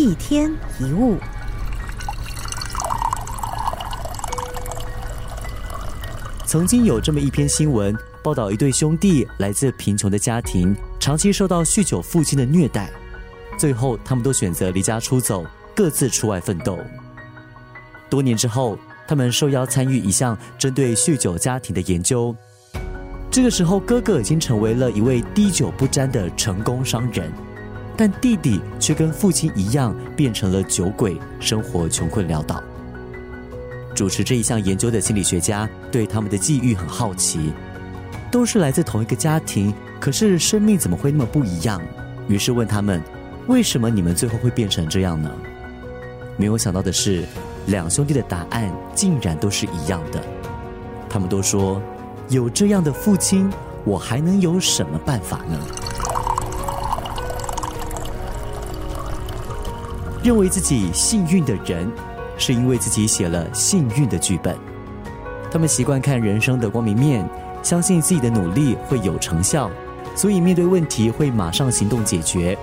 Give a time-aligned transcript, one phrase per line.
[0.00, 1.18] 一天一物。
[6.46, 12.88] 曾经有这么一篇新闻，报道一对兄弟来自贫穷的家庭，长期受到酗酒父亲的虐待，
[13.58, 15.44] 最后他们都选择离家出走，
[15.76, 16.78] 各自出外奋斗。
[18.08, 22.34] 多年之后，他们受邀参与一项针对酗酒家庭的研究。
[23.30, 27.30] 这个时候，哥哥已经成为了一位滴酒不沾的成功商人，
[28.00, 32.58] 但弟弟却跟父亲一样变成了酒鬼，生活穷困潦倒。
[33.94, 37.52] 主持这一项研究的心理学家对他们的际遇很好奇，
[38.30, 41.78] 都是来自同一个家庭，可是生命怎么会那么不一样？
[42.26, 43.02] 于是问他们：
[43.48, 45.30] 为什么你们最后会变成这样呢？
[46.38, 47.26] 没有想到的是，
[47.66, 50.24] 两兄弟的答案竟然都是一样的。
[51.06, 51.82] 他们都说：
[52.30, 53.52] 有这样的父亲，
[53.84, 55.60] 我还能有什么办法呢？
[60.22, 61.90] 认为自己幸运的人。
[62.42, 64.56] 是因为自己写了幸运的剧本，
[65.52, 67.22] 他们习惯看人生的光明面，
[67.62, 69.70] 相信自己的努力会有成效，
[70.16, 72.56] 所以面对问题会马上行动解决。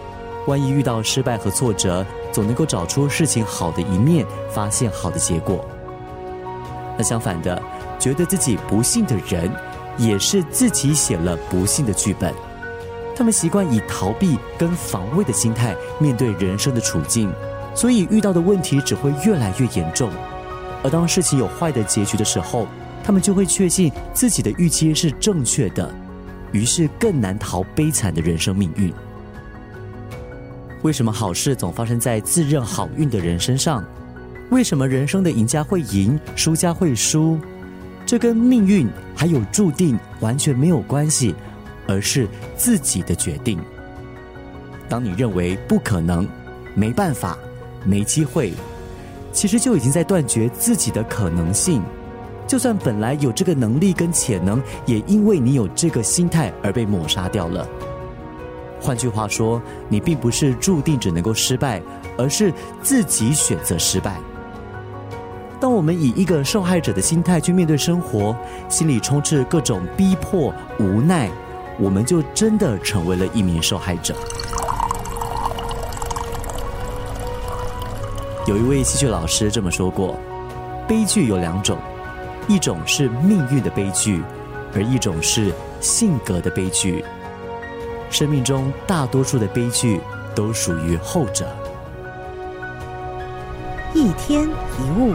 [0.47, 5.63] 万一遇到失败和挫折，总能够找出事情好的一面，发现好的结果。
[6.97, 7.61] 那相反的，
[7.99, 9.51] 觉得自己不幸的人，
[9.95, 12.33] 也是自己写了不幸的剧本。
[13.15, 17.31] 他们习惯以逃避跟防卫的心态面对人生的处境。
[17.77, 20.09] 所以遇到的问题只会越来越严重，
[20.83, 22.67] 而当事情有坏的结局的时候，
[23.03, 25.93] 他们就会确信自己的预期是正确的，
[26.51, 28.91] 于是更难逃悲惨的人生命运。
[30.81, 33.85] 为什么好事总发生在自认好运的人身上？
[34.49, 37.37] 为什么人生的赢家会赢，输家会输？
[38.07, 41.35] 这跟命运还有注定完全没有关系，
[41.87, 43.59] 而是自己的决定。
[44.89, 46.27] 当你认为不可能，
[46.73, 47.37] 没办法。
[47.87, 48.53] 没机会，
[49.31, 51.81] 其实就已经在断绝自己的可能性。
[52.45, 57.67] 就算本来有这个能力跟潜能，也因为你有这个心态而被抹杀掉了。
[58.79, 61.81] 换句话说，你并不是注定只能够失败，
[62.17, 64.17] 而是自己选择失败。
[65.59, 68.35] 当我们以一个受害者的心态去面对生活，
[68.69, 71.29] 心里充斥各种逼迫、无奈，
[71.79, 74.15] 我们就真的成为了一名受害者。
[78.47, 80.17] 有一位戏剧老师这么说过
[80.87, 81.77] ：“悲剧有两种，
[82.47, 84.23] 一种是命运的悲剧，
[84.73, 87.03] 而一种是性格的悲剧。
[88.09, 89.99] 生命中大多数的悲剧
[90.33, 91.53] 都属于后者。”
[93.93, 95.13] 一天一物。